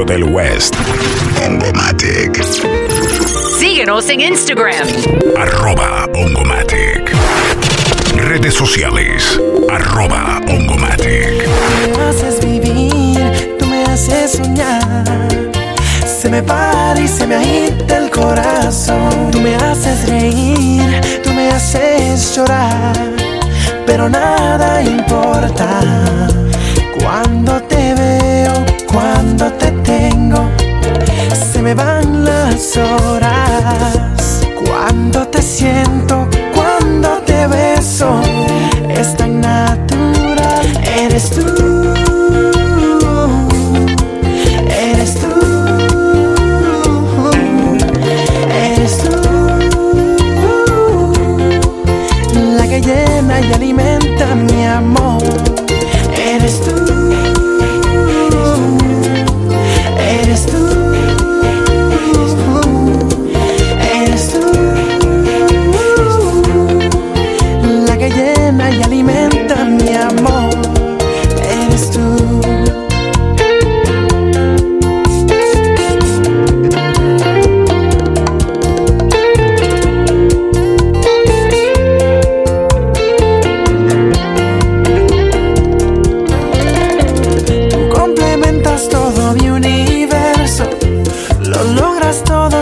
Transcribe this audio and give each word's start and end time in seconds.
8 0.00 0.04
del 0.04 0.24
West. 0.24 0.74
Ongomatic. 1.46 2.42
Síguenos 3.58 4.08
en 4.08 4.20
Instagram. 4.20 4.86
Arroba 5.36 6.06
Ongomatic. 6.14 7.12
Redes 8.16 8.54
sociales. 8.54 9.40
Arroba 9.70 10.40
Ongomatic. 10.48 11.44
Tú 11.44 11.98
me 11.98 12.04
haces 12.04 12.44
vivir, 12.44 13.56
tú 13.58 13.66
me 13.66 13.84
haces 13.84 14.32
soñar. 14.32 15.04
Se 16.06 16.28
me 16.30 16.42
para 16.42 16.98
y 17.00 17.08
se 17.08 17.26
me 17.26 17.36
agita 17.36 17.98
el 17.98 18.10
corazón. 18.10 19.30
Tú 19.32 19.40
me 19.40 19.54
haces 19.56 20.08
reír, 20.08 21.00
tú 21.22 21.32
me 21.32 21.50
haces 21.50 22.36
llorar. 22.36 22.96
Pero 23.86 24.08
nada 24.08 24.82
importa 24.82 25.80
cuando 27.02 27.60
te 27.62 27.94
veo, 27.94 28.52
cuando 28.86 29.50
te. 29.52 29.69
Se 31.60 31.64
me 31.64 31.74
van 31.74 32.24
las 32.24 32.74
horas 32.78 34.40
cuando 34.64 35.28
te 35.28 35.42
siento, 35.42 36.26
cuando 36.54 37.18
te 37.26 37.46
beso. 37.48 38.19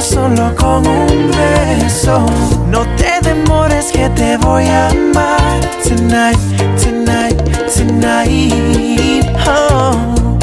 Solo 0.01 0.55
con 0.55 0.87
un 0.87 1.31
beso. 1.31 2.25
No 2.69 2.87
te 2.97 3.21
demores 3.23 3.87
que 3.93 4.09
te 4.11 4.37
voy 4.37 4.65
a 4.65 4.89
amar. 4.89 5.61
Tonight, 5.83 6.39
tonight, 6.83 7.37
tonight. 7.75 9.27
Oh. 9.47 10.39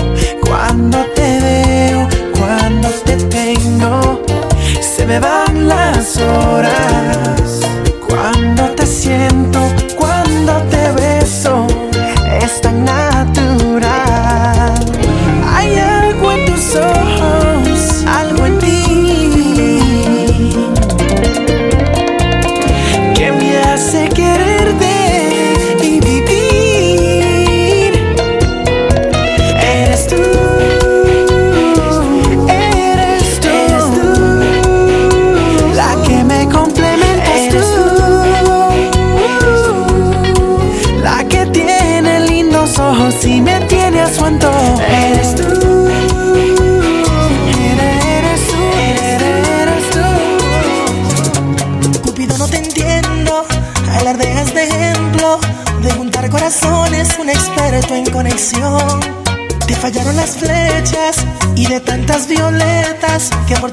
Cuando 0.45 0.97
te 1.15 1.39
veo, 1.39 2.07
cuando 2.37 2.89
te 3.05 3.15
tengo, 3.17 4.21
se 4.81 5.05
me 5.05 5.19
van 5.19 5.67
las 5.67 6.17
horas. 6.17 7.34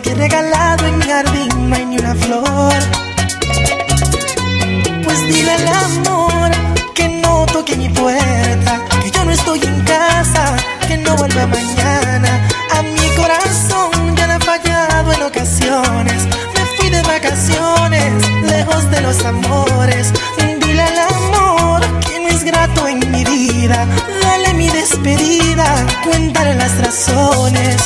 Que 0.03 0.15
regalado 0.15 0.87
en 0.87 0.99
mi 0.99 1.05
jardín 1.05 1.71
No 1.71 1.77
hay 1.77 1.87
ni 1.87 1.99
una 1.99 2.15
flor. 2.15 2.73
Pues 5.05 5.29
dile 5.29 5.53
al 5.53 5.69
amor 5.69 6.51
Que 6.95 7.09
no 7.09 7.47
toque 7.47 7.77
mi 7.77 7.89
puerta 7.89 8.81
Que 9.03 9.11
yo 9.11 9.25
no 9.25 9.31
estoy 9.33 9.61
en 9.63 9.81
casa 9.83 10.57
Que 10.87 10.97
no 10.99 11.17
vuelva 11.17 11.47
mañana. 11.47 12.49
A 12.77 12.83
mi 12.83 13.09
corazón 13.17 14.17
ya 14.17 14.27
le 14.27 14.33
ha 14.35 14.41
fallado 14.41 15.13
en 15.13 15.23
ocasiones. 15.23 16.27
Me 16.55 16.65
fui 16.77 16.89
de 16.91 17.03
vacaciones 17.03 18.13
Lejos 18.43 18.91
de 18.91 19.01
los 19.01 19.25
amores. 19.25 20.13
Dile 20.61 20.83
al 20.83 20.99
amor 20.99 21.81
Que 22.01 22.21
no 22.21 22.29
es 22.29 22.45
grato 22.45 22.89
en 22.89 22.99
mi 23.11 23.25
vida. 23.25 23.87
Dale 24.23 24.55
mi 24.55 24.69
despedida 24.69 25.87
Cuéntale 26.05 26.55
las 26.55 26.77
razones 26.79 27.77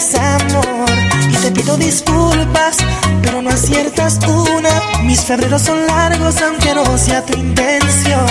del 0.00 0.48
desamor. 0.48 0.90
Y 1.30 1.36
te 1.36 1.50
pido 1.52 1.76
disculpas, 1.76 2.78
pero 3.22 3.42
no 3.42 3.50
aciertas 3.50 4.18
una. 4.26 4.70
Mis 5.02 5.20
febreros 5.20 5.62
son 5.62 5.86
largos 5.86 6.40
aunque 6.42 6.74
no 6.74 6.98
sea 6.98 7.24
tu 7.24 7.36
intención. 7.38 8.26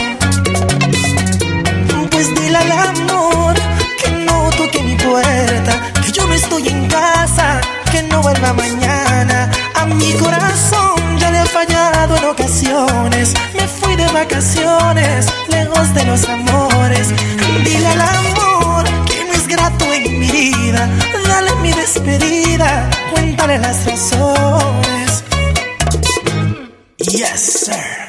Pues 2.12 2.28
dile 2.36 2.58
al 2.58 2.72
amor 2.72 3.56
que 4.04 4.12
no 4.26 4.50
toque 4.58 4.82
mi 4.84 4.96
puerta, 4.96 5.92
que 6.04 6.12
yo 6.12 6.28
no 6.28 6.34
estoy 6.34 6.68
en 6.68 6.88
casa, 6.88 7.62
que 7.92 8.04
no 8.04 8.22
vuelva 8.22 8.54
mañana. 8.54 9.50
A 9.76 9.86
mi 9.86 10.14
corazón 10.14 11.18
ya 11.20 11.32
le 11.32 11.40
ha 11.40 11.46
fallado 11.46 12.18
en 12.18 12.26
ocasiones. 12.26 13.34
Me 13.54 13.68
fui 13.68 13.96
de 13.96 14.08
vacaciones, 14.08 15.28
lejos 15.50 15.94
de 15.94 16.06
los 16.06 16.28
amores. 16.28 17.10
Dile 17.64 17.88
al 17.88 18.02
amor 18.02 18.39
grato 19.70 19.94
en 19.94 20.20
mi 20.20 20.32
vida. 20.32 20.90
Dale 21.28 21.56
mi 21.62 21.72
despedida, 21.74 22.90
cuéntale 23.12 23.58
las 23.60 23.86
razones. 23.86 25.24
Yes, 26.98 27.40
sir. 27.40 28.09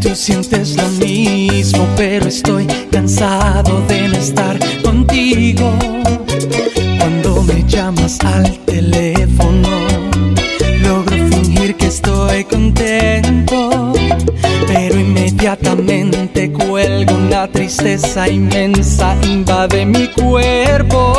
Tú 0.00 0.14
sientes 0.14 0.76
lo 0.76 0.88
mismo, 1.04 1.86
pero 1.96 2.26
estoy 2.26 2.66
cansado 2.90 3.82
de 3.86 4.08
no 4.08 4.16
estar 4.16 4.58
contigo. 4.82 5.72
Cuando 6.98 7.42
me 7.42 7.62
llamas 7.66 8.18
al 8.24 8.58
teléfono, 8.60 9.68
logro 10.82 11.16
fingir 11.28 11.74
que 11.76 11.86
estoy 11.86 12.44
contento, 12.44 13.92
pero 14.66 14.98
inmediatamente 14.98 16.50
cuelgo 16.50 17.14
una 17.14 17.46
tristeza 17.48 18.28
inmensa 18.28 19.14
invade 19.22 19.84
mi 19.84 20.08
cuerpo. 20.08 21.09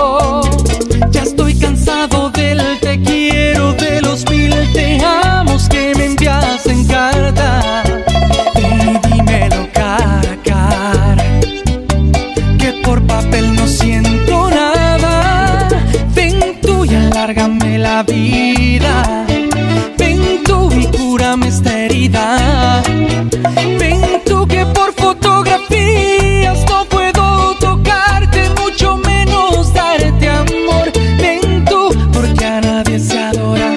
empiece 32.91 33.17
a 33.17 33.29
adorar. 33.29 33.70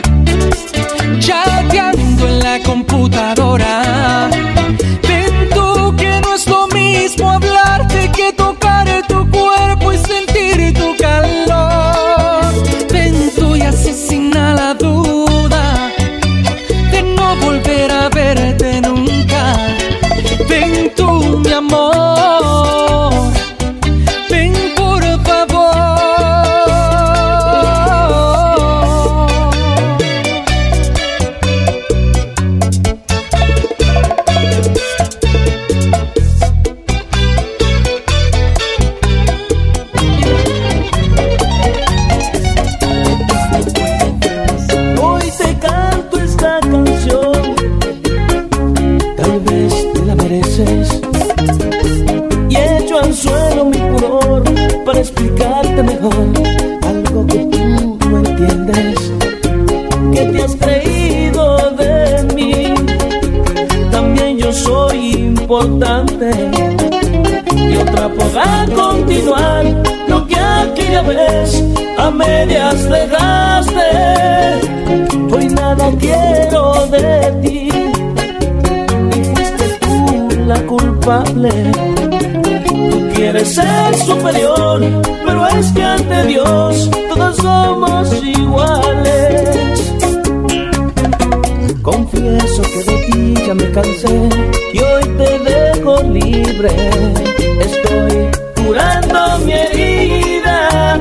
Estoy 96.66 98.30
curando 98.56 99.38
mi 99.44 99.52
herida. 99.52 100.98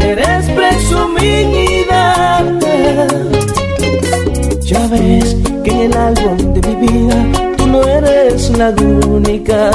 Eres 0.00 0.50
presumida. 0.50 2.44
Ya 4.60 4.86
ves 4.88 5.34
que 5.64 5.70
en 5.70 5.80
el 5.80 5.96
álbum 5.96 6.52
de 6.52 6.68
mi 6.68 6.74
vida 6.86 7.16
tú 7.56 7.66
no 7.68 7.82
eres 7.82 8.50
la 8.50 8.68
única. 8.68 9.70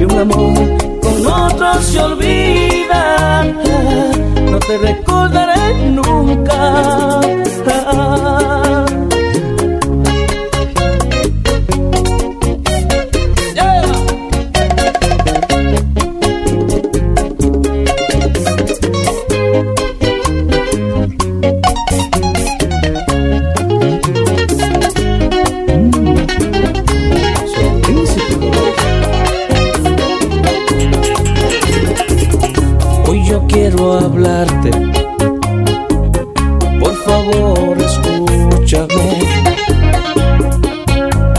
Y 0.00 0.04
un 0.04 0.18
amor 0.18 0.54
con 1.00 1.26
otro 1.26 1.80
se 1.80 2.00
olvida. 2.00 3.44
No 4.50 4.58
te 4.58 4.78
recordaré 4.78 5.90
nunca. 5.90 7.13
yo 33.24 33.42
quiero 33.46 33.94
hablarte. 33.94 34.70
Por 36.78 36.94
favor, 37.04 37.76
escúchame. 37.78 39.20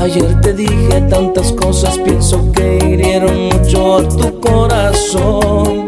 Ayer 0.02 0.42
te 0.42 0.54
dije 0.54 1.02
tantas 1.10 1.52
cosas, 1.54 1.98
pienso 2.00 2.52
que 2.52 2.78
hirieron 2.78 3.50
mucho 3.50 3.98
a 3.98 4.08
tu 4.08 4.40
corazón. 4.40 5.86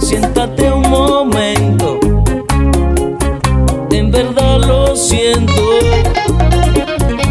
Siéntate 0.00 0.70
un 0.70 0.90
momento, 0.90 1.98
en 3.90 4.10
verdad 4.10 4.58
lo 4.58 4.96
siento. 4.96 5.62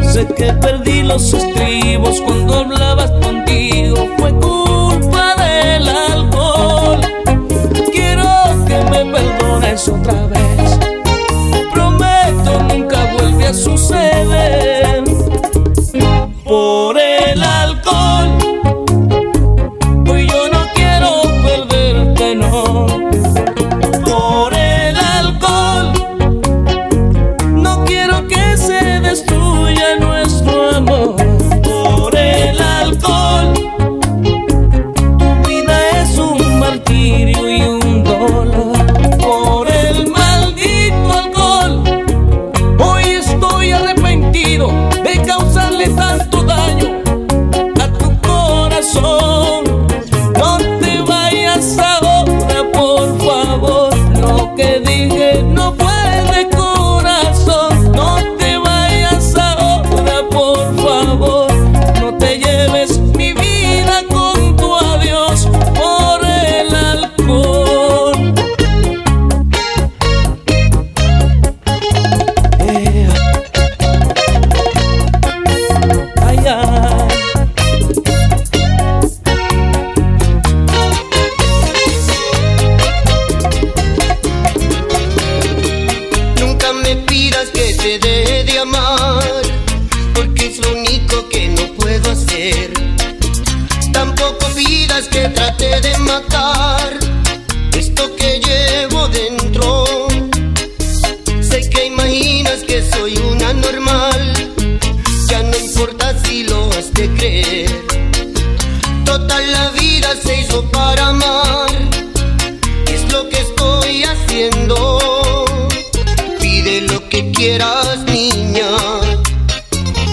Sé 0.02 0.26
que 0.28 0.54
perdí 0.54 1.04
los 1.04 1.34
estribos 1.34 2.22
cuando 2.22 2.56
hablabas 2.56 3.12
contigo, 3.12 4.08
fue 4.18 4.34
otra 9.78 10.26
vez. 10.26 10.80
Prometo 11.72 12.64
nunca 12.64 13.06
vuelve 13.14 13.46
a 13.46 13.54
suceder. 13.54 14.99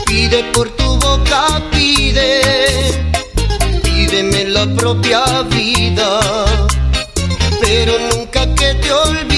Pide 0.07 0.43
por 0.53 0.69
tu 0.71 0.97
boca, 0.99 1.63
pide, 1.71 2.41
pídeme 3.83 4.45
la 4.45 4.67
propia 4.75 5.43
vida, 5.43 6.21
pero 7.61 7.93
nunca 8.11 8.47
que 8.55 8.75
te 8.75 8.93
olvide. 8.93 9.36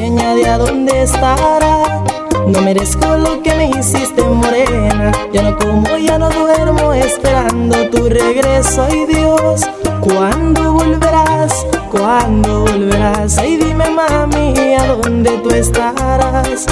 De 0.00 0.48
a 0.48 0.58
dónde 0.58 1.02
estará. 1.02 2.02
No 2.48 2.60
merezco 2.62 3.16
lo 3.16 3.40
que 3.42 3.54
me 3.54 3.70
hiciste 3.70 4.22
morena, 4.22 5.12
ya 5.32 5.42
no 5.42 5.56
como, 5.56 5.96
ya 5.96 6.18
no 6.18 6.28
duermo 6.30 6.92
esperando 6.92 7.88
tu 7.90 8.08
regreso. 8.08 8.86
Ay 8.90 9.06
Dios, 9.06 9.62
¿cuándo 10.00 10.72
volverás? 10.72 11.66
¿Cuándo 11.90 12.62
volverás? 12.62 13.38
Ay 13.38 13.56
dime 13.56 13.88
mami, 13.90 14.74
¿a 14.74 14.86
dónde 14.96 15.30
tú 15.38 15.50
estarás? 15.50 16.66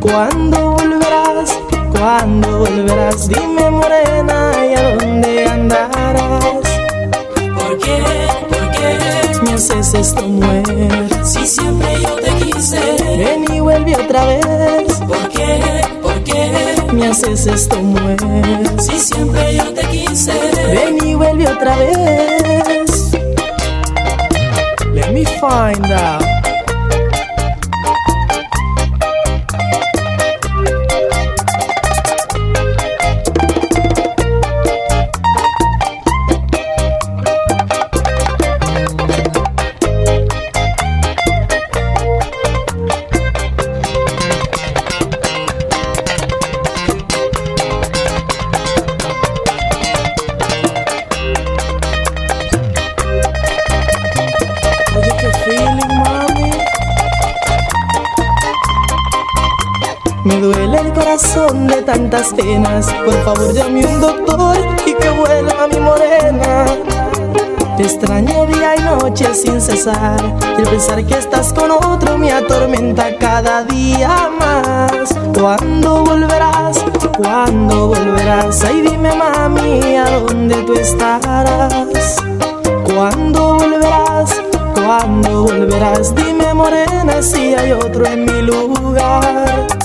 ¿Cuándo 0.00 0.72
volverás? 0.72 1.58
¿Cuándo 1.92 2.60
volverás? 2.60 3.28
Dime 3.28 3.70
morena, 3.70 4.52
¿y 4.66 4.74
a 4.74 4.96
dónde 4.96 5.46
andarás? 5.46 6.64
¿Por 7.54 7.78
qué? 7.78 8.02
¿Por 8.48 8.70
qué? 8.70 9.40
Me 9.42 9.52
haces 9.52 9.94
esto 9.94 10.26
mujer. 10.26 11.09
Si 11.24 11.46
siempre 11.46 12.00
yo 12.02 12.14
te 12.16 12.30
quise. 12.44 12.80
Ven 13.16 13.44
y 13.52 13.60
vuelve 13.60 13.96
otra 13.96 14.24
vez. 14.24 14.94
¿Por 15.06 15.28
qué? 15.28 15.60
¿Por 16.02 16.24
qué? 16.24 16.76
Me 16.92 17.06
haces 17.08 17.46
esto 17.46 17.76
mujer. 17.76 18.16
Si 18.80 18.98
siempre 18.98 19.56
yo 19.56 19.72
te 19.74 19.86
quise. 19.88 20.32
Ven 20.66 21.06
y 21.06 21.14
vuelve 21.14 21.48
otra 21.48 21.76
vez. 21.76 23.12
Let 24.92 25.12
me 25.12 25.24
find 25.24 25.92
out. 25.92 26.39
Corazón 61.20 61.66
de 61.66 61.82
tantas 61.82 62.32
penas. 62.32 62.86
Por 63.04 63.14
favor, 63.24 63.52
llame 63.52 63.84
un 63.84 64.00
doctor 64.00 64.56
y 64.86 64.94
que 64.94 65.10
vuelva 65.10 65.66
mi 65.68 65.80
morena. 65.80 66.64
Te 67.76 67.82
extraño 67.82 68.46
día 68.46 68.74
y 68.76 68.82
noche 68.82 69.34
sin 69.34 69.60
cesar. 69.60 70.20
Y 70.56 70.62
el 70.62 70.68
pensar 70.68 71.04
que 71.04 71.18
estás 71.18 71.52
con 71.52 71.70
otro 71.70 72.16
me 72.18 72.32
atormenta 72.32 73.16
cada 73.18 73.64
día 73.64 74.30
más. 74.38 75.08
¿Cuándo 75.38 76.04
volverás? 76.04 76.84
¿Cuándo 77.16 77.88
volverás? 77.88 78.64
Ay, 78.64 78.82
dime, 78.82 79.14
mami, 79.14 79.96
¿a 79.96 80.20
dónde 80.20 80.54
tú 80.62 80.74
estarás? 80.74 82.16
¿Cuándo 82.94 83.54
volverás? 83.54 84.40
¿Cuándo 84.74 85.42
volverás? 85.42 86.14
Dime 86.14 86.54
morena 86.54 87.22
si 87.22 87.54
hay 87.54 87.72
otro 87.72 88.06
en 88.06 88.24
mi 88.24 88.42
lugar. 88.42 89.79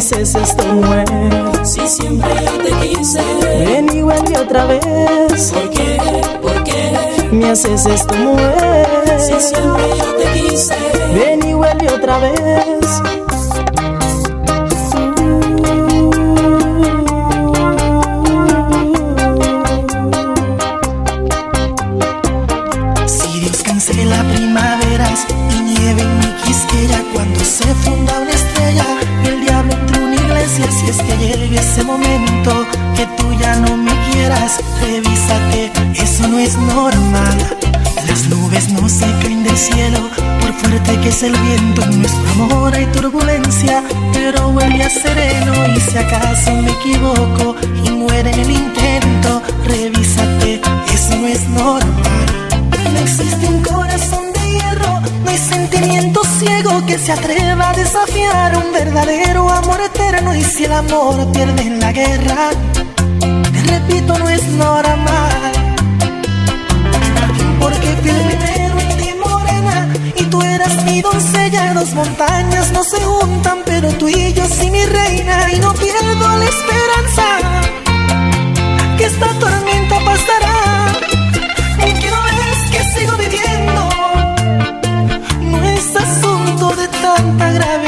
¿Por 0.00 0.08
qué? 0.08 0.24
¿Por 0.24 0.24
qué? 0.24 0.30
Me 0.30 0.30
haces 0.30 0.34
esto 0.34 0.66
mujer. 0.66 1.66
Si 1.66 1.86
siempre 1.86 2.30
yo 2.44 2.58
te 2.62 2.88
quise. 2.88 3.22
Ven 3.66 3.94
y 3.94 4.02
vuelve 4.02 4.38
otra 4.38 4.64
vez. 4.64 5.52
¿Por 5.52 5.70
qué? 5.70 5.98
¿Por 6.40 6.64
qué? 6.64 7.28
Me 7.30 7.50
haces 7.50 7.86
esto 7.86 8.14
mujer. 8.16 9.20
Si 9.20 9.40
siempre 9.40 9.82
yo 9.98 10.14
te 10.14 10.40
quise. 10.40 10.74
Ven 11.14 11.46
y 11.46 11.52
vuelve 11.52 11.92
otra 11.92 12.18
vez. 12.18 13.19
Ese 31.80 31.84
momento 31.84 32.66
que 32.96 33.06
tú 33.16 33.32
ya 33.40 33.56
no 33.56 33.76
me 33.76 33.92
quieras. 34.10 34.60
Revísate 34.80 35.72
eso 35.94 36.28
no 36.28 36.38
es 36.38 36.56
normal. 36.56 37.38
Las 38.06 38.28
nubes 38.28 38.68
no 38.70 38.88
se 38.88 39.06
caen 39.20 39.42
del 39.44 39.56
cielo. 39.56 40.00
Por 40.40 40.52
fuerte 40.54 40.98
que 41.00 41.08
es 41.08 41.22
el 41.22 41.32
viento 41.32 41.82
en 41.82 42.00
nuestro 42.00 42.30
amor 42.32 42.74
hay 42.74 42.86
turbulencia. 42.86 43.82
Pero 44.12 44.52
vuelve 44.52 44.82
a 44.82 44.90
sereno 44.90 45.52
y 45.74 45.80
si 45.80 45.96
acaso 45.96 46.54
me 46.56 46.70
equivoco 46.70 47.56
y 47.84 47.90
muere 47.90 48.30
en 48.30 48.40
el 48.40 48.50
intento 48.50 49.42
revísate 49.64 50.60
eso 50.92 51.16
no 51.16 51.26
es 51.26 51.48
normal. 51.48 52.26
No 52.92 52.98
existe 53.00 53.46
un 53.46 53.62
corazón 53.62 54.19
no 55.22 55.30
hay 55.30 55.38
sentimiento 55.38 56.22
ciego 56.38 56.84
que 56.86 56.98
se 56.98 57.12
atreva 57.12 57.70
a 57.70 57.74
desafiar 57.74 58.56
un 58.56 58.72
verdadero 58.72 59.48
amor 59.48 59.80
eterno. 59.80 60.34
Y 60.34 60.42
si 60.44 60.64
el 60.64 60.72
amor 60.72 61.30
pierde 61.32 61.62
en 61.62 61.80
la 61.80 61.92
guerra, 61.92 62.50
te 63.52 63.62
repito, 63.72 64.18
no 64.18 64.28
es 64.28 64.44
normal. 64.48 65.52
Porque 67.60 67.88
fui 68.00 68.10
el 68.10 68.16
primero 68.16 68.80
en 68.80 68.96
ti, 68.98 69.14
morena, 69.24 69.88
y 70.16 70.24
tú 70.24 70.42
eras 70.42 70.84
mi 70.84 71.00
doncella. 71.02 71.74
Dos 71.74 71.92
montañas 71.94 72.72
no 72.72 72.82
se 72.84 73.00
juntan, 73.00 73.58
pero 73.64 73.88
tú 73.92 74.08
y 74.08 74.32
yo 74.32 74.44
sí, 74.46 74.70
mi 74.70 74.84
reina, 74.84 75.52
y 75.52 75.58
no 75.58 75.72
pierdo 75.74 76.38
la 76.38 76.44
esperanza 76.44 77.60
que 78.96 79.04
esta 79.06 79.26
tormenta 79.38 79.96
pasará. 80.04 81.09
De 87.40 87.79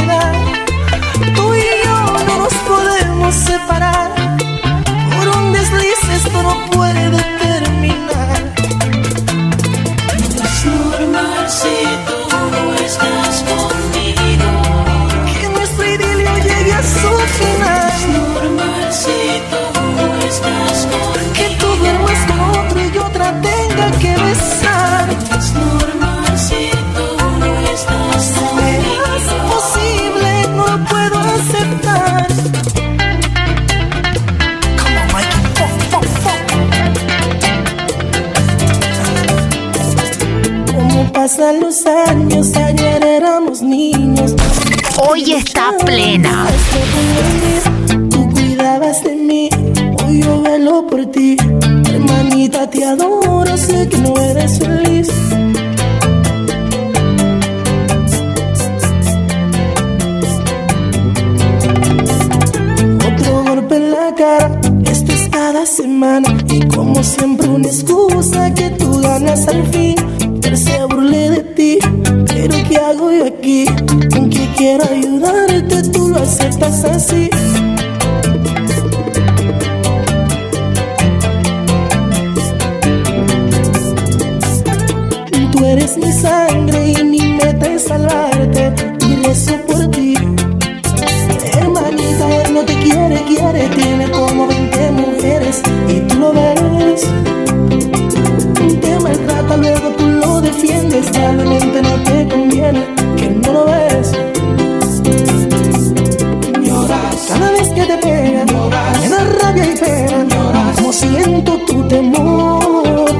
pasan 41.42 41.60
los 41.60 41.86
años, 41.86 42.54
ayer 42.54 43.04
éramos 43.04 43.62
niños. 43.62 44.34
Hoy 45.08 45.32
está 45.32 45.72
plena. 45.84 46.46
Tú 48.10 48.30
cuidabas 48.30 49.02
de 49.02 49.14
mí, 49.16 49.48
hoy 50.04 50.22
yo 50.22 50.40
velo 50.42 50.86
por 50.86 51.04
ti. 51.06 51.36
Hermanita, 51.90 52.70
te 52.70 52.84
adoro, 52.84 53.56
sé 53.56 53.88
que 53.88 53.98
no 53.98 54.16
eres 54.18 54.58
feliz. 54.58 55.08
Otro 63.08 63.44
golpe 63.44 63.76
en 63.76 63.90
la 63.90 64.14
cara, 64.14 64.60
esto 64.84 65.12
es 65.12 65.28
cada 65.28 65.66
semana. 65.66 66.28
Y 66.48 66.60
como 66.68 67.02
siempre, 67.02 67.48
una 67.48 67.66
excusa 67.66 68.54
que 68.54 68.70
tú 68.70 69.00
ganas 69.00 69.48
al 69.48 69.66
fin. 69.66 69.96
Se 70.54 70.84
burle 70.84 71.30
de 71.30 71.40
ti, 71.54 71.78
pero 72.26 72.54
¿qué 72.68 72.76
hago 72.76 73.10
yo 73.10 73.24
aquí? 73.24 73.64
Aunque 74.14 74.46
quiero 74.54 74.84
ayudarte, 74.84 75.82
tú 75.90 76.08
lo 76.08 76.18
aceptas 76.18 76.84
así. 76.84 77.30
Tú 85.52 85.64
eres 85.64 85.96
mi 85.96 86.12
sangre 86.12 86.92
y 86.98 87.02
mi 87.04 87.32
meta 87.32 87.66
es 87.66 87.84
salvarte. 87.84 88.72
Y 89.08 89.26
rezo 89.26 89.56
por 89.66 89.90
ti. 89.90 90.14
Hermanita, 91.54 92.50
no 92.52 92.60
te 92.64 92.74
quiere, 92.78 93.22
quiere, 93.24 93.68
tiene 93.74 94.10
como 94.10 94.46
me 109.00 109.08
da 109.08 109.24
rabia 109.40 109.64
y 109.64 109.76
pena, 109.76 110.72
como 110.76 110.92
siento 110.92 111.58
tu 111.66 111.88
temor. 111.88 113.12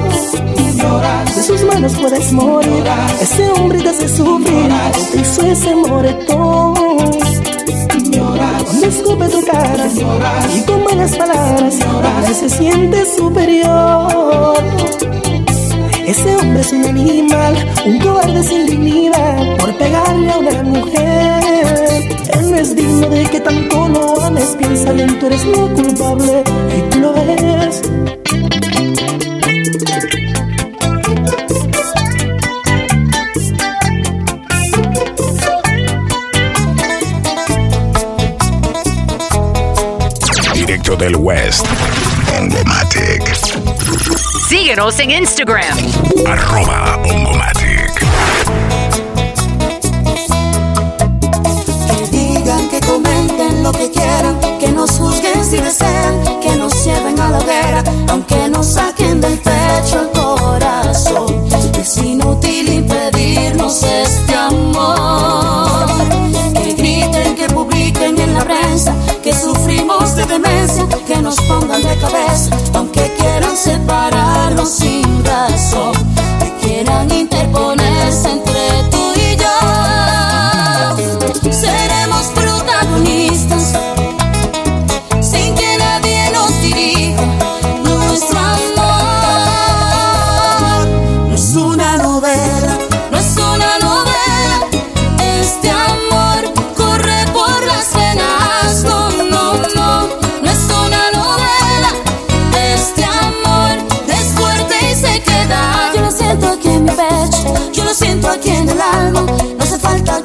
De 1.35 1.43
sus 1.43 1.63
manos 1.63 1.93
puedes 1.99 2.31
morir, 2.31 2.83
ese 3.21 3.49
hombre 3.51 3.81
te 3.81 3.89
hace 3.89 4.07
sufrir, 4.07 4.71
te 5.11 5.19
hizo 5.19 5.41
ese 5.45 5.75
moretón. 5.75 6.73
Cuando 8.65 8.87
escupe 8.87 9.27
tu 9.29 9.41
cara 9.45 9.87
y 10.55 10.61
con 10.61 10.83
malas 10.83 11.15
palabras, 11.15 11.75
él 12.27 12.35
se 12.35 12.49
siente 12.49 13.05
superior. 13.17 14.57
Ese 16.05 16.35
hombre 16.35 16.61
es 16.61 16.71
un 16.71 16.85
animal, 16.85 17.55
un 17.85 17.99
cobarde 17.99 18.43
sin 18.43 18.67
dignidad 18.67 19.57
por 19.57 19.73
pegarle 19.77 20.31
a 20.31 20.37
una 20.37 20.63
mujer. 20.63 21.62
Él 22.63 22.69
no 22.69 22.69
es 22.69 22.75
digno 22.75 23.09
de 23.09 23.25
que 23.29 23.39
tanto 23.41 23.89
lo 23.89 24.21
ames, 24.21 24.55
piensa 24.57 24.93
bien, 24.93 25.19
tú 25.19 25.27
eres 25.27 25.43
lo 25.43 25.67
culpable 25.73 26.43
y 26.77 26.89
tú 26.89 26.99
lo 26.99 27.13
ves. 27.13 27.81
Directo 40.53 40.95
del 40.95 41.17
West. 41.17 41.65
Ongomatic. 42.39 43.35
Síguenos 44.47 44.99
en 44.99 45.11
Instagram. 45.11 45.77
Arroba 46.25 46.97
Ongomatic. 47.03 47.72
Que 55.77 56.55
nos 56.55 56.85
lleven 56.85 57.19
a 57.19 57.29
la 57.29 57.37
hoguera, 57.39 57.83
aunque 58.09 58.47
nos 58.49 58.73
saquen 58.73 59.21
del 59.21 59.39
pecho 59.39 60.01
el 60.01 60.09
corazón. 60.11 61.47
Es 61.79 61.97
inútil 61.97 62.69
impedirnos 62.69 63.83
este 63.83 64.35
amor. 64.35 65.87
Que 66.53 66.73
griten, 66.73 67.35
que 67.35 67.47
publiquen 67.47 68.19
en 68.19 68.33
la 68.35 68.43
prensa, 68.43 68.93
que 69.23 69.33
sufrimos 69.33 70.15
de 70.15 70.25
demencia, 70.25 70.87
que 71.07 71.17
nos 71.17 71.35
pongan 71.41 71.81
de 71.81 71.97
cabeza, 71.97 72.55
aunque 72.73 73.11
quieran 73.17 73.57
separarnos 73.57 74.02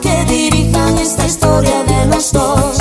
que 0.01 0.25
dirijan 0.25 0.99
esta 0.99 1.27
historia 1.27 1.83
de 1.85 2.07
los 2.07 2.33
dos. 2.33 2.79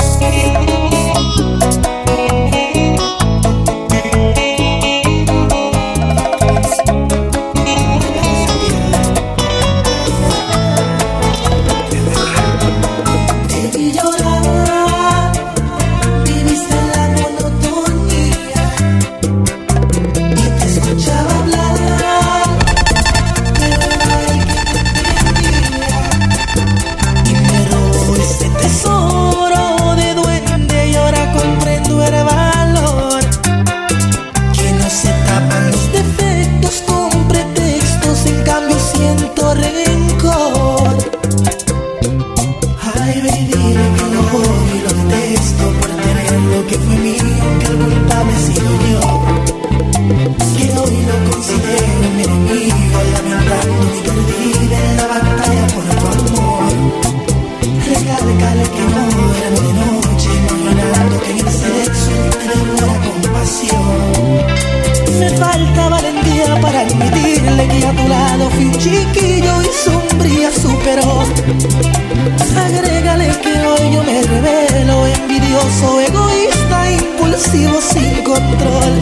Envidioso, 75.68 76.00
egoísta, 76.00 76.92
impulsivo, 76.92 77.80
sin 77.80 78.24
control. 78.24 78.94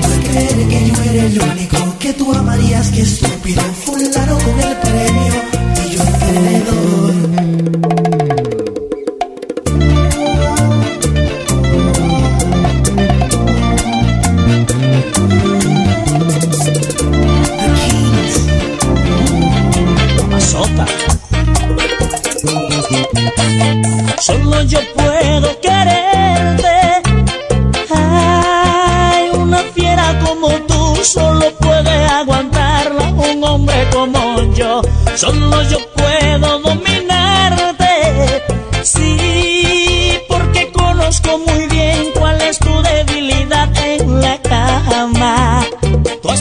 Por 0.00 0.30
creer 0.30 0.68
que 0.68 0.86
yo 0.86 1.02
era 1.02 1.24
el 1.24 1.42
único 1.42 1.98
que 1.98 2.12
tú 2.12 2.32
amarías, 2.32 2.90
que 2.90 3.02
estúpido, 3.02 3.62
fulano 3.84 4.07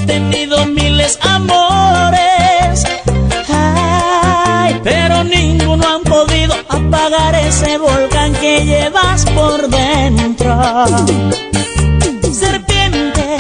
tenido 0.08 0.66
miles 0.66 1.20
amores. 1.22 2.84
Ay, 3.50 4.80
pero 4.84 5.24
ninguno 5.24 5.86
han 5.88 6.04
podido 6.04 6.56
apagar 6.70 7.36
ese 7.36 7.78
volcán 7.78 8.34
que 8.34 8.66
llevas 8.66 9.26
por 9.26 9.68
dentro. 9.68 10.58
Serpiente 12.32 13.38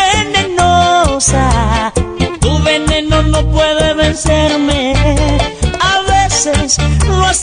venenosa, 0.00 1.92
tu 2.40 2.62
veneno 2.62 3.22
no 3.24 3.44
puede 3.50 3.94
vencerme. 3.94 4.94
A 5.80 6.00
veces 6.12 6.78
lo 7.06 7.24
has 7.24 7.42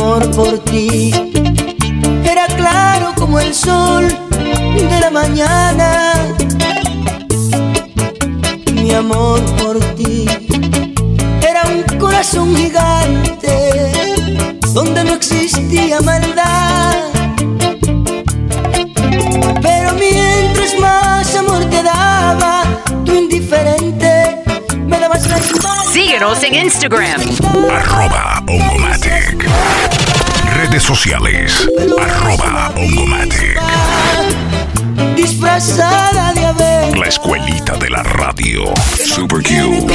amor 0.00 0.30
por 0.30 0.58
ti 0.60 1.12
era 2.24 2.46
claro 2.56 3.12
como 3.16 3.38
el 3.38 3.54
sol 3.54 4.08
de 4.08 5.00
la 5.00 5.10
mañana. 5.10 6.14
Mi 8.72 8.92
amor 8.92 9.40
por 9.56 9.78
ti 9.96 10.24
era 11.46 11.62
un 11.64 11.98
corazón 11.98 12.56
gigante 12.56 13.52
donde 14.72 15.04
no 15.04 15.12
existía 15.14 16.00
maldad. 16.00 16.94
Pero 19.60 19.92
mientras 19.94 20.78
más 20.80 21.36
amor 21.36 21.62
te 21.66 21.82
daba, 21.82 22.62
tú 23.04 23.14
indiferente 23.14 24.42
me 24.86 24.98
dabas 24.98 25.26
la 25.26 25.36
espalda. 25.36 25.92
Síguenos 25.92 26.42
en 26.42 26.54
Instagram. 26.54 27.20
Arroba 27.70 28.42
Ongomatic. 28.48 29.89
Redes 30.62 30.82
sociales. 30.82 31.66
Arroba 31.98 32.70
Ongomatic. 32.76 33.58
disfrazada 35.16 36.34
de 36.34 36.44
ave. 36.44 36.96
La 36.96 37.06
escuelita 37.06 37.78
de 37.78 37.88
la 37.88 38.02
radio. 38.02 38.64
Super 38.94 39.42
Q. 39.42 39.86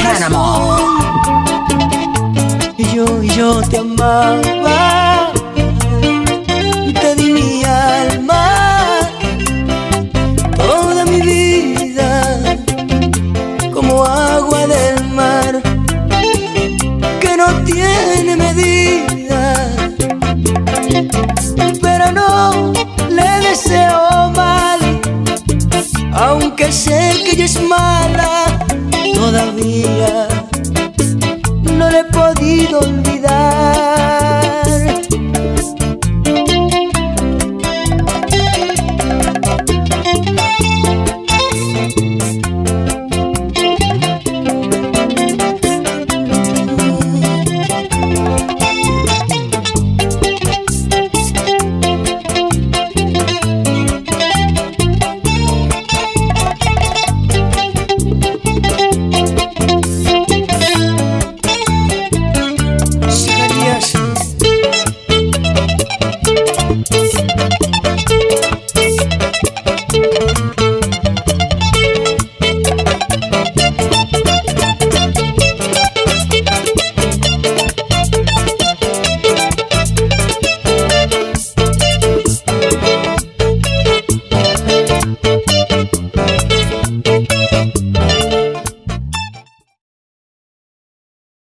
Y 2.76 2.84
yo, 2.96 3.22
y 3.22 3.28
yo 3.28 3.62
te 3.62 3.78
amaba. 3.78 4.95
Es 27.46 27.62
mala, 27.62 28.44
todavía 29.14 30.26
no 31.78 31.88
le 31.88 32.00
he 32.00 32.04
podido 32.04 32.80
olvidar. 32.80 33.05